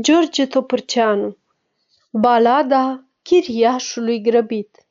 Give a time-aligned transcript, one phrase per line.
[0.00, 1.36] George Topârceanu
[2.10, 4.86] Balada chiriașului grăbit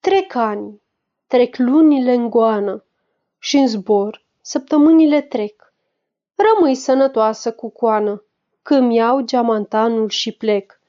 [0.00, 0.80] Trec ani,
[1.26, 2.84] trec lunile în goană
[3.38, 5.72] și în zbor săptămânile trec.
[6.34, 8.22] Rămâi sănătoasă cu coană,
[8.62, 10.80] când iau geamantanul și plec.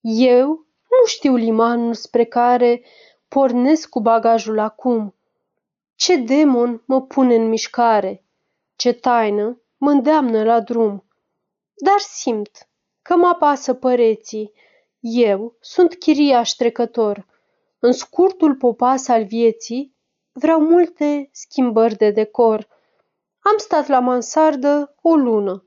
[0.00, 0.48] Eu
[0.88, 2.82] nu știu limanul spre care
[3.28, 5.14] pornesc cu bagajul acum.
[5.94, 8.24] Ce demon mă pune în mișcare,
[8.76, 11.04] ce taină mă îndeamnă la drum
[11.80, 12.68] dar simt
[13.02, 14.52] că mă apasă păreții.
[15.00, 17.26] Eu sunt chiriaș trecător.
[17.78, 19.96] În scurtul popas al vieții
[20.32, 22.68] vreau multe schimbări de decor.
[23.38, 25.64] Am stat la mansardă o lună.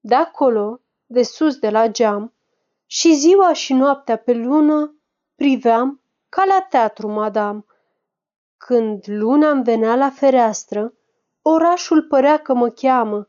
[0.00, 2.34] De acolo, de sus de la geam,
[2.86, 4.96] și ziua și noaptea pe lună
[5.34, 7.66] priveam ca la teatru, madam.
[8.56, 10.94] Când luna îmi venea la fereastră,
[11.42, 13.26] orașul părea că mă cheamă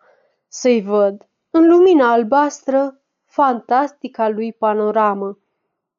[0.48, 5.37] să-i văd în lumina albastră fantastica lui panoramă.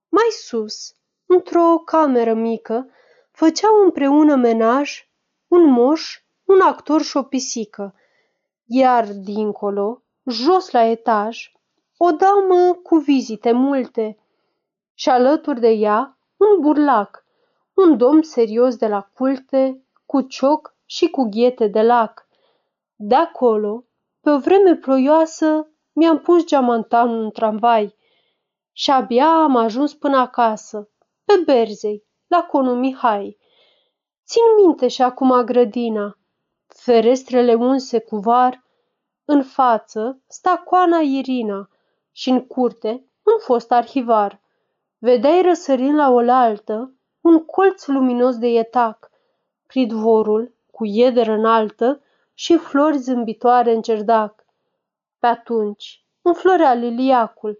[0.09, 0.95] Mai sus,
[1.27, 2.91] într-o cameră mică,
[3.31, 5.09] făceau împreună menaj
[5.49, 7.95] un moș, un actor și o pisică,
[8.65, 11.53] iar dincolo, jos la etaj,
[11.97, 14.19] o damă cu vizite multe
[14.95, 17.25] și alături de ea un burlac,
[17.75, 22.27] un domn serios de la culte, cu cioc și cu ghete de lac.
[22.97, 23.86] De acolo,
[24.27, 27.95] pe o vreme ploioasă mi-am pus geamantanul în tramvai
[28.73, 30.91] și abia am ajuns până acasă,
[31.25, 33.39] pe Berzei, la conul Mihai.
[34.25, 36.19] Țin minte și acum grădina,
[36.67, 38.65] ferestrele unse cu var,
[39.25, 41.69] în față sta coana Irina
[42.13, 42.91] și în curte
[43.23, 44.41] un fost arhivar.
[44.99, 49.11] Vedeai răsărind la oaltă un colț luminos de ietac,
[49.67, 52.01] pridvorul cu iederă înaltă
[52.39, 54.45] și flori zâmbitoare în cerdac.
[55.19, 57.59] Pe atunci înflorea liliacul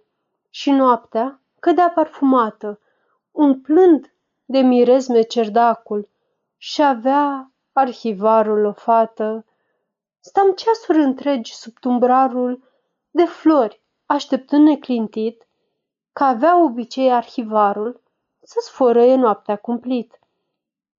[0.51, 2.81] și noaptea cădea parfumată,
[3.31, 6.09] umplând de mirezme cerdacul
[6.57, 9.45] și avea arhivarul o fată.
[10.21, 12.63] Stam ceasuri întregi sub tumbrarul
[13.11, 15.47] de flori, așteptând neclintit
[16.13, 18.01] că avea obicei arhivarul
[18.43, 20.19] să sfărăie noaptea cumplit.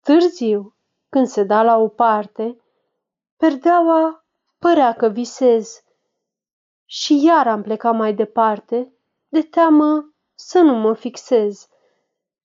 [0.01, 0.75] Târziu,
[1.09, 2.57] când se da la o parte,
[3.37, 4.25] Perdeaua
[4.59, 5.83] părea că visez
[6.85, 8.93] și iar am plecat mai departe,
[9.27, 11.67] de teamă să nu mă fixez.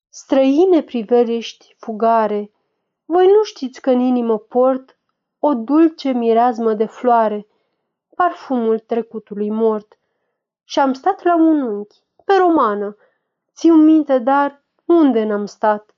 [0.08, 2.50] Străine priveliști fugare,
[3.04, 4.98] voi nu știți că în inimă port
[5.38, 7.47] o dulce mireazmă de floare,
[8.16, 9.98] parfumul trecutului mort.
[10.64, 12.97] Și am stat la un unchi, pe romană,
[13.54, 15.94] țiu minte, dar unde n-am stat?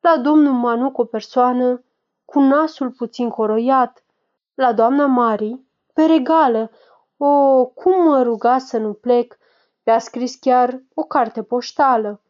[0.00, 1.84] La domnul Manuc o persoană
[2.24, 4.03] cu nasul puțin coroiat,
[4.54, 5.60] la doamna Mari,
[5.92, 6.70] pe regală,
[7.16, 9.38] o, cum mă ruga să nu plec,
[9.84, 12.22] mi-a scris chiar o carte poștală.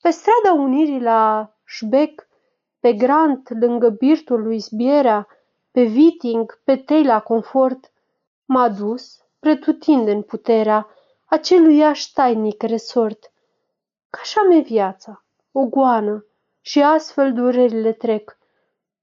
[0.00, 2.28] Pe strada Unirii la Șbec,
[2.80, 5.26] pe Grant, lângă birtul lui Sbierea,
[5.70, 7.92] pe Viting, pe Tei la Confort,
[8.44, 10.88] m-a dus, pretutindeni puterea,
[11.24, 13.32] aceluiași tainic resort.
[14.10, 16.24] Ca așa mi viața, o goană,
[16.60, 18.38] și astfel durerile trec.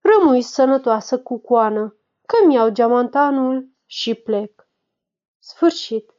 [0.02, 4.68] Rămâi sănătoasă cu coană că-mi iau geamantanul și plec.
[5.40, 6.15] Sfârșit.